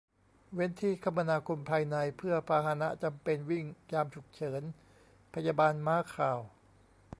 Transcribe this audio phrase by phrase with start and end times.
[0.53, 4.61] เว้นที่คมนาคมภายใน เพื่อพาหนะจำเป็นวิ่งยามฉุกเฉิน
[5.33, 6.39] พยาบาล ม้าข่าว